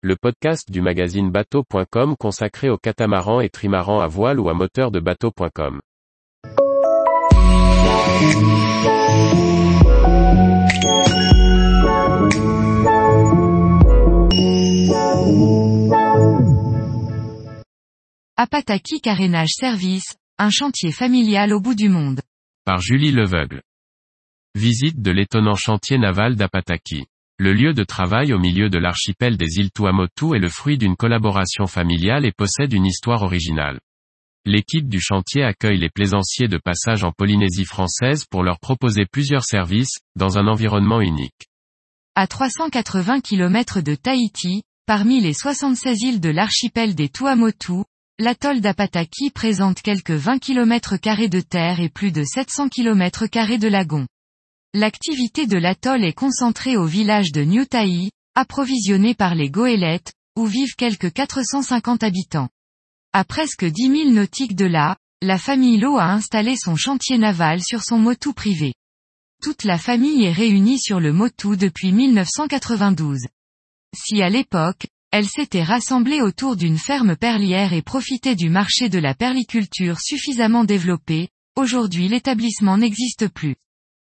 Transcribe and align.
le 0.00 0.14
podcast 0.14 0.70
du 0.70 0.80
magazine 0.80 1.28
bateau.com 1.28 2.14
consacré 2.16 2.70
aux 2.70 2.78
catamarans 2.78 3.40
et 3.40 3.48
trimarans 3.48 3.98
à 3.98 4.06
voile 4.06 4.38
ou 4.38 4.48
à 4.48 4.54
moteur 4.54 4.92
de 4.92 5.00
bateau.com. 5.00 5.80
Apataki 18.36 19.00
Carénage 19.00 19.50
Service, 19.50 20.14
un 20.38 20.50
chantier 20.50 20.92
familial 20.92 21.52
au 21.52 21.60
bout 21.60 21.74
du 21.74 21.88
monde. 21.88 22.20
Par 22.64 22.80
Julie 22.80 23.10
Leveugle. 23.10 23.62
Visite 24.54 25.02
de 25.02 25.10
l'étonnant 25.10 25.56
chantier 25.56 25.98
naval 25.98 26.36
d'Apataki. 26.36 27.06
Le 27.40 27.52
lieu 27.52 27.72
de 27.72 27.84
travail 27.84 28.32
au 28.32 28.38
milieu 28.40 28.68
de 28.68 28.78
l'archipel 28.78 29.36
des 29.36 29.58
îles 29.58 29.70
Tuamotu 29.70 30.34
est 30.34 30.40
le 30.40 30.48
fruit 30.48 30.76
d'une 30.76 30.96
collaboration 30.96 31.68
familiale 31.68 32.26
et 32.26 32.32
possède 32.32 32.72
une 32.72 32.84
histoire 32.84 33.22
originale. 33.22 33.78
L'équipe 34.44 34.88
du 34.88 35.00
chantier 35.00 35.44
accueille 35.44 35.78
les 35.78 35.88
plaisanciers 35.88 36.48
de 36.48 36.58
passage 36.58 37.04
en 37.04 37.12
Polynésie 37.12 37.64
française 37.64 38.24
pour 38.28 38.42
leur 38.42 38.58
proposer 38.58 39.06
plusieurs 39.06 39.44
services, 39.44 40.00
dans 40.16 40.36
un 40.36 40.48
environnement 40.48 41.00
unique. 41.00 41.46
À 42.16 42.26
380 42.26 43.20
km 43.20 43.82
de 43.82 43.94
Tahiti, 43.94 44.62
parmi 44.86 45.20
les 45.20 45.32
76 45.32 46.02
îles 46.02 46.20
de 46.20 46.30
l'archipel 46.30 46.96
des 46.96 47.08
Tuamotu, 47.08 47.84
l'atoll 48.18 48.60
d'Apataki 48.60 49.30
présente 49.30 49.80
quelques 49.80 50.10
20 50.10 50.40
km 50.40 50.96
de 51.28 51.40
terre 51.40 51.78
et 51.78 51.88
plus 51.88 52.10
de 52.10 52.24
700 52.24 52.68
km 52.68 53.26
de 53.58 53.68
lagon. 53.68 54.08
L'activité 54.80 55.48
de 55.48 55.56
l'atoll 55.56 56.04
est 56.04 56.12
concentrée 56.12 56.76
au 56.76 56.84
village 56.84 57.32
de 57.32 57.42
New 57.42 57.64
Tai, 57.64 58.12
approvisionné 58.36 59.12
par 59.12 59.34
les 59.34 59.50
goélettes, 59.50 60.12
où 60.36 60.46
vivent 60.46 60.76
quelques 60.76 61.12
450 61.12 62.04
habitants. 62.04 62.48
À 63.12 63.24
presque 63.24 63.64
10 63.64 64.04
000 64.04 64.10
nautiques 64.10 64.54
de 64.54 64.66
là, 64.66 64.96
la 65.20 65.36
famille 65.36 65.78
Lowe 65.78 65.98
a 65.98 66.12
installé 66.12 66.54
son 66.56 66.76
chantier 66.76 67.18
naval 67.18 67.60
sur 67.60 67.82
son 67.82 67.98
motu 67.98 68.32
privé. 68.32 68.72
Toute 69.42 69.64
la 69.64 69.78
famille 69.78 70.22
est 70.24 70.32
réunie 70.32 70.78
sur 70.78 71.00
le 71.00 71.12
motu 71.12 71.56
depuis 71.56 71.90
1992. 71.90 73.18
Si 73.96 74.22
à 74.22 74.28
l'époque, 74.28 74.86
elle 75.10 75.26
s'était 75.26 75.64
rassemblée 75.64 76.20
autour 76.20 76.54
d'une 76.54 76.78
ferme 76.78 77.16
perlière 77.16 77.72
et 77.72 77.82
profitait 77.82 78.36
du 78.36 78.48
marché 78.48 78.88
de 78.88 79.00
la 79.00 79.16
perliculture 79.16 79.98
suffisamment 79.98 80.62
développé, 80.62 81.30
aujourd'hui 81.56 82.06
l'établissement 82.06 82.78
n'existe 82.78 83.26
plus. 83.26 83.56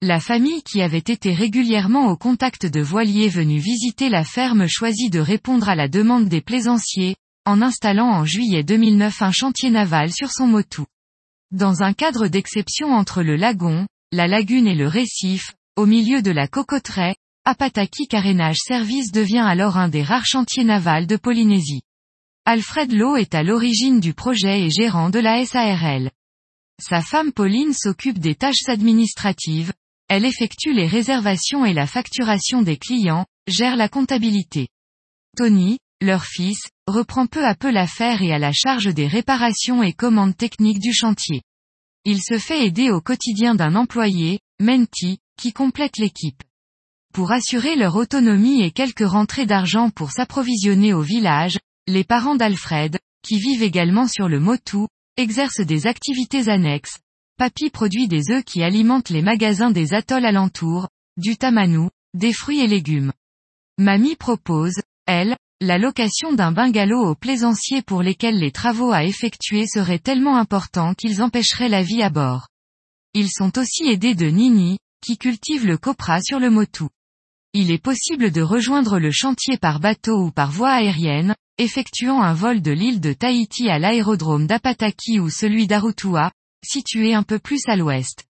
La 0.00 0.20
famille 0.20 0.62
qui 0.62 0.80
avait 0.80 0.98
été 0.98 1.34
régulièrement 1.34 2.06
au 2.06 2.16
contact 2.16 2.66
de 2.66 2.80
voiliers 2.80 3.28
venus 3.28 3.60
visiter 3.60 4.08
la 4.08 4.22
ferme 4.22 4.68
choisit 4.68 5.12
de 5.12 5.18
répondre 5.18 5.68
à 5.68 5.74
la 5.74 5.88
demande 5.88 6.28
des 6.28 6.40
plaisanciers, 6.40 7.16
en 7.44 7.60
installant 7.62 8.06
en 8.06 8.24
juillet 8.24 8.62
2009 8.62 9.22
un 9.22 9.32
chantier 9.32 9.70
naval 9.70 10.12
sur 10.12 10.30
son 10.30 10.46
motu. 10.46 10.82
Dans 11.50 11.82
un 11.82 11.94
cadre 11.94 12.28
d'exception 12.28 12.92
entre 12.92 13.24
le 13.24 13.34
lagon, 13.34 13.88
la 14.12 14.28
lagune 14.28 14.68
et 14.68 14.76
le 14.76 14.86
récif, 14.86 15.56
au 15.74 15.84
milieu 15.84 16.22
de 16.22 16.30
la 16.30 16.46
cocoterie, 16.46 17.16
Apataki 17.44 18.06
Carénage 18.06 18.58
Service 18.58 19.10
devient 19.10 19.44
alors 19.44 19.78
un 19.78 19.88
des 19.88 20.04
rares 20.04 20.26
chantiers 20.26 20.62
navals 20.62 21.08
de 21.08 21.16
Polynésie. 21.16 21.82
Alfred 22.44 22.92
Lowe 22.92 23.16
est 23.16 23.34
à 23.34 23.42
l'origine 23.42 23.98
du 23.98 24.14
projet 24.14 24.60
et 24.60 24.70
gérant 24.70 25.10
de 25.10 25.18
la 25.18 25.44
SARL. 25.44 26.12
Sa 26.80 27.02
femme 27.02 27.32
Pauline 27.32 27.72
s'occupe 27.72 28.20
des 28.20 28.36
tâches 28.36 28.68
administratives, 28.68 29.72
elle 30.08 30.24
effectue 30.24 30.72
les 30.72 30.86
réservations 30.86 31.64
et 31.64 31.74
la 31.74 31.86
facturation 31.86 32.62
des 32.62 32.78
clients, 32.78 33.26
gère 33.46 33.76
la 33.76 33.88
comptabilité. 33.88 34.68
Tony, 35.36 35.78
leur 36.00 36.24
fils, 36.24 36.68
reprend 36.86 37.26
peu 37.26 37.44
à 37.44 37.54
peu 37.54 37.70
l'affaire 37.70 38.22
et 38.22 38.32
a 38.32 38.38
la 38.38 38.52
charge 38.52 38.92
des 38.94 39.06
réparations 39.06 39.82
et 39.82 39.92
commandes 39.92 40.36
techniques 40.36 40.80
du 40.80 40.94
chantier. 40.94 41.42
Il 42.04 42.22
se 42.22 42.38
fait 42.38 42.64
aider 42.64 42.90
au 42.90 43.00
quotidien 43.00 43.54
d'un 43.54 43.74
employé, 43.74 44.40
Menti, 44.60 45.18
qui 45.36 45.52
complète 45.52 45.98
l'équipe. 45.98 46.42
Pour 47.12 47.32
assurer 47.32 47.76
leur 47.76 47.96
autonomie 47.96 48.62
et 48.62 48.70
quelques 48.70 49.06
rentrées 49.06 49.46
d'argent 49.46 49.90
pour 49.90 50.10
s'approvisionner 50.10 50.94
au 50.94 51.02
village, 51.02 51.58
les 51.86 52.04
parents 52.04 52.36
d'Alfred, 52.36 52.98
qui 53.22 53.38
vivent 53.38 53.62
également 53.62 54.06
sur 54.06 54.28
le 54.28 54.40
Motu, 54.40 54.86
exercent 55.16 55.60
des 55.60 55.86
activités 55.86 56.48
annexes, 56.48 56.98
Papy 57.38 57.70
produit 57.70 58.08
des 58.08 58.32
œufs 58.32 58.42
qui 58.42 58.64
alimentent 58.64 59.10
les 59.10 59.22
magasins 59.22 59.70
des 59.70 59.94
atolls 59.94 60.26
alentours, 60.26 60.88
du 61.16 61.36
tamanou, 61.36 61.88
des 62.12 62.32
fruits 62.32 62.58
et 62.58 62.66
légumes. 62.66 63.12
Mamie 63.78 64.16
propose, 64.16 64.74
elle, 65.06 65.36
la 65.60 65.78
location 65.78 66.32
d'un 66.32 66.50
bungalow 66.50 67.00
aux 67.00 67.14
plaisanciers 67.14 67.82
pour 67.82 68.02
lesquels 68.02 68.40
les 68.40 68.50
travaux 68.50 68.90
à 68.90 69.04
effectuer 69.04 69.68
seraient 69.68 70.00
tellement 70.00 70.36
importants 70.36 70.94
qu'ils 70.94 71.22
empêcheraient 71.22 71.68
la 71.68 71.84
vie 71.84 72.02
à 72.02 72.10
bord. 72.10 72.48
Ils 73.14 73.30
sont 73.30 73.56
aussi 73.56 73.86
aidés 73.86 74.16
de 74.16 74.26
Nini, 74.26 74.78
qui 75.00 75.16
cultive 75.16 75.64
le 75.64 75.78
copra 75.78 76.20
sur 76.20 76.40
le 76.40 76.50
Motu. 76.50 76.86
Il 77.54 77.70
est 77.70 77.82
possible 77.82 78.32
de 78.32 78.42
rejoindre 78.42 78.98
le 78.98 79.12
chantier 79.12 79.58
par 79.58 79.78
bateau 79.78 80.24
ou 80.24 80.32
par 80.32 80.50
voie 80.50 80.72
aérienne, 80.72 81.36
effectuant 81.56 82.20
un 82.20 82.34
vol 82.34 82.62
de 82.62 82.72
l'île 82.72 83.00
de 83.00 83.12
Tahiti 83.12 83.68
à 83.68 83.78
l'aérodrome 83.78 84.48
d'Apataki 84.48 85.20
ou 85.20 85.30
celui 85.30 85.68
d'Arutua, 85.68 86.32
situé 86.64 87.14
un 87.14 87.22
peu 87.22 87.38
plus 87.38 87.62
à 87.66 87.76
l'ouest. 87.76 88.24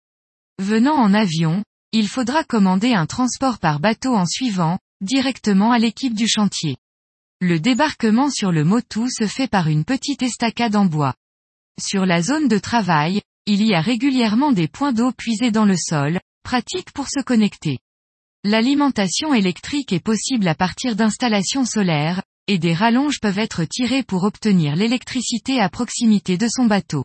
Venant 0.59 0.97
en 0.97 1.15
avion, 1.15 1.63
il 1.93 2.09
faudra 2.09 2.45
commander 2.45 2.93
un 2.93 3.07
transport 3.07 3.59
par 3.59 3.81
bateau 3.81 4.15
en 4.15 4.27
suivant, 4.27 4.79
directement 5.01 5.73
à 5.73 5.79
l'équipe 5.79 6.15
du 6.15 6.29
chantier. 6.29 6.77
Le 7.41 7.61
débarquement 7.61 8.31
sur 8.31 8.51
le 8.51 8.65
Motu 8.65 9.09
se 9.09 9.27
fait 9.27 9.49
par 9.49 9.69
une 9.69 9.85
petite 9.85 10.23
estacade 10.23 10.75
en 10.75 10.87
bois. 10.87 11.15
Sur 11.81 12.05
la 12.05 12.21
zone 12.21 12.49
de 12.49 12.59
travail, 12.59 13.23
il 13.47 13.63
y 13.63 13.75
a 13.75 13.81
régulièrement 13.81 14.53
des 14.53 14.69
points 14.69 14.93
d'eau 14.93 15.13
puisés 15.13 15.53
dans 15.53 15.65
le 15.65 15.77
sol, 15.77 16.21
pratique 16.43 16.93
pour 16.93 17.09
se 17.09 17.23
connecter. 17.23 17.79
L'alimentation 18.45 19.33
électrique 19.35 19.93
est 19.93 20.03
possible 20.03 20.49
à 20.49 20.55
partir 20.55 20.97
d'installations 20.97 21.65
solaires, 21.65 22.23
et 22.49 22.59
des 22.59 22.75
rallonges 22.75 23.21
peuvent 23.21 23.39
être 23.39 23.65
tirées 23.65 24.03
pour 24.03 24.25
obtenir 24.25 24.75
l'électricité 24.75 25.61
à 25.61 25.69
proximité 25.69 26.37
de 26.37 26.49
son 26.49 26.67
bateau. 26.67 27.05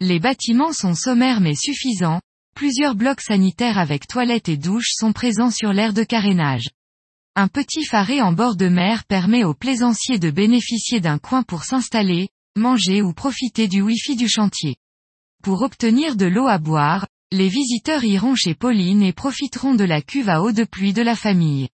Les 0.00 0.20
bâtiments 0.20 0.72
sont 0.72 0.94
sommaires 0.94 1.40
mais 1.40 1.56
suffisants, 1.56 2.20
plusieurs 2.54 2.94
blocs 2.94 3.20
sanitaires 3.20 3.78
avec 3.78 4.06
toilettes 4.06 4.48
et 4.48 4.56
douches 4.56 4.92
sont 4.92 5.12
présents 5.12 5.50
sur 5.50 5.72
l'aire 5.72 5.92
de 5.92 6.04
carénage. 6.04 6.70
Un 7.34 7.48
petit 7.48 7.84
faré 7.84 8.22
en 8.22 8.32
bord 8.32 8.54
de 8.54 8.68
mer 8.68 9.04
permet 9.04 9.42
aux 9.42 9.54
plaisanciers 9.54 10.20
de 10.20 10.30
bénéficier 10.30 11.00
d'un 11.00 11.18
coin 11.18 11.42
pour 11.42 11.64
s'installer, 11.64 12.28
manger 12.56 13.02
ou 13.02 13.12
profiter 13.12 13.66
du 13.66 13.82
wifi 13.82 14.14
du 14.14 14.28
chantier. 14.28 14.76
Pour 15.42 15.62
obtenir 15.62 16.14
de 16.14 16.26
l'eau 16.26 16.46
à 16.46 16.58
boire, 16.58 17.08
les 17.32 17.48
visiteurs 17.48 18.04
iront 18.04 18.36
chez 18.36 18.54
Pauline 18.54 19.02
et 19.02 19.12
profiteront 19.12 19.74
de 19.74 19.84
la 19.84 20.00
cuve 20.00 20.28
à 20.28 20.42
eau 20.42 20.52
de 20.52 20.62
pluie 20.62 20.92
de 20.92 21.02
la 21.02 21.16
famille. 21.16 21.70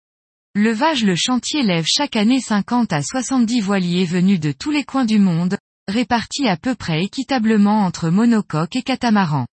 Levage 0.55 1.05
le 1.05 1.17
chantier 1.17 1.63
lève 1.63 1.87
chaque 1.89 2.17
année 2.17 2.41
50 2.41 2.93
à 2.93 3.03
70 3.03 3.61
voiliers 3.61 4.05
venus 4.05 4.41
de 4.41 4.53
tous 4.53 4.71
les 4.71 4.85
coins 4.85 5.07
du 5.07 5.19
monde, 5.19 5.57
répartis 5.91 6.49
à 6.49 6.57
peu 6.57 6.75
près 6.75 7.05
équitablement 7.05 7.85
entre 7.85 8.09
monocoques 8.09 8.77
et 8.77 8.83
catamarans. 8.83 9.47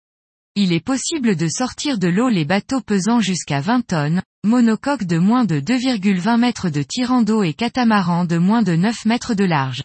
Il 0.56 0.72
est 0.72 0.84
possible 0.84 1.34
de 1.34 1.49
sortir 1.49 1.99
de 1.99 2.09
l'eau 2.09 2.28
les 2.28 2.45
bateaux 2.45 2.81
pesant 2.81 3.21
jusqu'à 3.21 3.61
20 3.61 3.87
tonnes, 3.87 4.22
monocoques 4.44 5.05
de 5.05 5.19
moins 5.19 5.44
de 5.44 5.59
2,20 5.59 6.39
mètres 6.39 6.69
de 6.69 6.83
tirant 6.83 7.23
d'eau 7.23 7.43
et 7.43 7.55
catamarans 7.55 8.25
de 8.25 8.39
moins 8.39 8.62
de 8.62 8.77
9 8.77 9.06
mètres 9.06 9.34
de 9.34 9.44
large. 9.44 9.83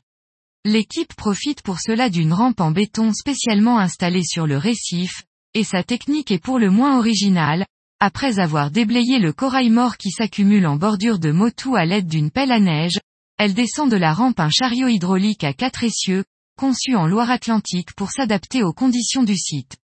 L'équipe 0.65 1.15
profite 1.15 1.61
pour 1.61 1.79
cela 1.79 2.09
d'une 2.09 2.33
rampe 2.33 2.59
en 2.59 2.71
béton 2.71 3.13
spécialement 3.13 3.79
installée 3.79 4.23
sur 4.23 4.45
le 4.45 4.57
récif, 4.57 5.23
et 5.53 5.63
sa 5.63 5.83
technique 5.83 6.31
est 6.31 6.43
pour 6.43 6.59
le 6.59 6.69
moins 6.69 6.99
originale, 6.99 7.65
après 7.99 8.39
avoir 8.39 8.69
déblayé 8.69 9.19
le 9.19 9.33
corail 9.33 9.69
mort 9.69 9.97
qui 9.97 10.11
s'accumule 10.11 10.67
en 10.67 10.75
bordure 10.75 11.19
de 11.19 11.31
motu 11.31 11.75
à 11.75 11.85
l'aide 11.85 12.07
d'une 12.07 12.29
pelle 12.29 12.51
à 12.51 12.59
neige, 12.59 12.99
elle 13.39 13.53
descend 13.53 13.89
de 13.89 13.97
la 13.97 14.13
rampe 14.13 14.39
un 14.39 14.49
chariot 14.49 14.87
hydraulique 14.87 15.43
à 15.43 15.53
quatre 15.53 15.83
essieux, 15.83 16.25
conçu 16.59 16.93
en 16.93 17.07
Loire-Atlantique 17.07 17.93
pour 17.93 18.11
s'adapter 18.11 18.63
aux 18.63 18.73
conditions 18.73 19.23
du 19.23 19.37
site. 19.37 19.77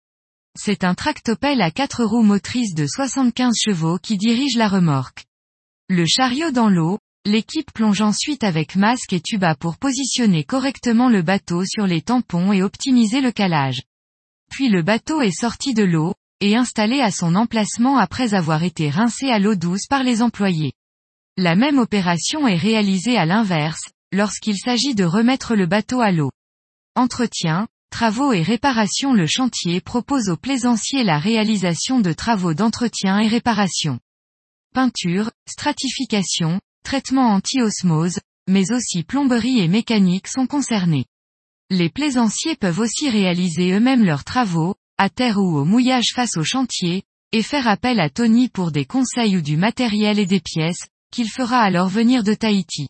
C'est 0.59 0.83
un 0.83 0.97
tractopelle 0.97 1.63
à 1.63 1.71
quatre 1.71 2.03
roues 2.03 2.25
motrices 2.25 2.75
de 2.75 2.85
75 2.85 3.55
chevaux 3.57 3.99
qui 3.99 4.17
dirige 4.17 4.57
la 4.57 4.67
remorque. 4.67 5.25
Le 5.89 6.05
chariot 6.05 6.51
dans 6.51 6.69
l'eau, 6.69 6.99
l'équipe 7.25 7.73
plonge 7.73 8.01
ensuite 8.01 8.43
avec 8.43 8.75
masque 8.75 9.13
et 9.13 9.21
tuba 9.21 9.55
pour 9.55 9.77
positionner 9.77 10.43
correctement 10.43 11.09
le 11.09 11.23
bateau 11.23 11.65
sur 11.65 11.87
les 11.87 12.03
tampons 12.03 12.53
et 12.53 12.65
optimiser 12.65 13.21
le 13.21 13.31
calage. 13.31 13.83
Puis 14.51 14.69
le 14.69 14.83
bateau 14.83 15.21
est 15.21 15.31
sorti 15.31 15.75
de 15.75 15.85
l'eau, 15.85 16.15
et 16.41 16.57
installé 16.57 17.01
à 17.01 17.13
son 17.13 17.37
emplacement 17.37 17.99
après 17.99 18.35
avoir 18.35 18.65
été 18.65 18.91
rincé 18.91 19.29
à 19.29 19.39
l'eau 19.39 19.55
douce 19.55 19.87
par 19.89 20.03
les 20.03 20.23
employés. 20.23 20.73
La 21.37 21.55
même 21.55 21.79
opération 21.79 22.49
est 22.49 22.57
réalisée 22.57 23.17
à 23.17 23.27
l'inverse, 23.27 23.93
lorsqu'il 24.13 24.57
s'agit 24.57 24.97
de 24.97 25.05
remettre 25.05 25.55
le 25.55 25.67
bateau 25.67 26.01
à 26.01 26.11
l'eau. 26.11 26.31
Entretien, 26.97 27.67
travaux 27.91 28.33
et 28.33 28.43
réparation 28.43 29.15
Le 29.15 29.27
chantier 29.27 29.81
propose 29.81 30.29
aux 30.29 30.37
plaisanciers 30.37 31.03
la 31.03 31.19
réalisation 31.19 31.99
de 31.99 32.13
travaux 32.13 32.55
d'entretien 32.55 33.19
et 33.19 33.27
réparation. 33.27 33.99
Peinture, 34.75 35.33
stratification, 35.49 36.61
traitement 36.85 37.33
anti-osmose, 37.33 38.21
mais 38.49 38.71
aussi 38.71 39.03
plomberie 39.03 39.59
et 39.59 39.67
mécanique 39.67 40.29
sont 40.29 40.47
concernés. 40.47 41.07
Les 41.69 41.89
plaisanciers 41.91 42.55
peuvent 42.55 42.79
aussi 42.79 43.11
réaliser 43.11 43.73
eux-mêmes 43.73 44.05
leurs 44.05 44.23
travaux, 44.23 44.77
à 44.97 45.11
terre 45.11 45.39
ou 45.39 45.59
au 45.59 45.65
mouillage 45.65 46.13
face 46.15 46.37
au 46.37 46.45
chantier, 46.45 47.03
et 47.33 47.43
faire 47.43 47.67
appel 47.67 47.99
à 47.99 48.09
Tony 48.09 48.49
pour 48.49 48.71
des 48.71 48.85
conseils 48.85 49.37
ou 49.37 49.41
du 49.41 49.57
matériel 49.57 50.21
et 50.21 50.27
des 50.27 50.41
pièces, 50.41 50.87
qu'il 51.11 51.29
fera 51.29 51.59
alors 51.59 51.89
venir 51.89 52.23
de 52.23 52.35
Tahiti. 52.35 52.87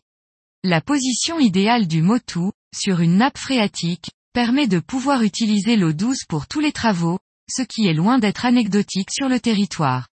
La 0.63 0.81
position 0.81 1.39
idéale 1.39 1.87
du 1.87 2.03
Motu, 2.03 2.51
sur 2.75 2.99
une 2.99 3.17
nappe 3.17 3.37
phréatique, 3.37 4.09
permet 4.33 4.67
de 4.67 4.79
pouvoir 4.79 5.23
utiliser 5.23 5.77
l'eau 5.77 5.93
douce 5.93 6.25
pour 6.27 6.47
tous 6.47 6.59
les 6.59 6.71
travaux, 6.71 7.19
ce 7.49 7.61
qui 7.61 7.87
est 7.87 7.93
loin 7.93 8.19
d'être 8.19 8.45
anecdotique 8.45 9.11
sur 9.11 9.29
le 9.29 9.39
territoire. 9.39 10.07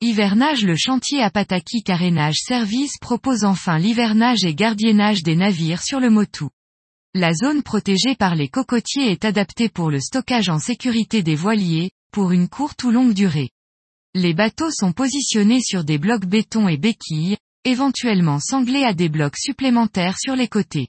Hivernage 0.00 0.64
Le 0.64 0.74
chantier 0.74 1.22
Apataki 1.22 1.84
Carénage 1.84 2.38
Service 2.44 2.98
propose 3.00 3.44
enfin 3.44 3.78
l'hivernage 3.78 4.44
et 4.44 4.54
gardiennage 4.54 5.22
des 5.22 5.36
navires 5.36 5.82
sur 5.82 6.00
le 6.00 6.10
Motu. 6.10 6.46
La 7.14 7.34
zone 7.34 7.62
protégée 7.62 8.16
par 8.16 8.34
les 8.34 8.48
cocotiers 8.48 9.12
est 9.12 9.24
adaptée 9.24 9.68
pour 9.68 9.90
le 9.90 10.00
stockage 10.00 10.48
en 10.48 10.58
sécurité 10.58 11.22
des 11.22 11.36
voiliers, 11.36 11.92
pour 12.10 12.32
une 12.32 12.48
courte 12.48 12.82
ou 12.84 12.90
longue 12.90 13.12
durée. 13.12 13.50
Les 14.14 14.34
bateaux 14.34 14.70
sont 14.70 14.92
positionnés 14.92 15.60
sur 15.60 15.84
des 15.84 15.98
blocs 15.98 16.26
béton 16.26 16.68
et 16.68 16.78
béquilles, 16.78 17.36
éventuellement 17.64 18.40
sanglés 18.40 18.84
à 18.84 18.94
des 18.94 19.08
blocs 19.08 19.38
supplémentaires 19.38 20.18
sur 20.18 20.34
les 20.34 20.48
côtés. 20.48 20.88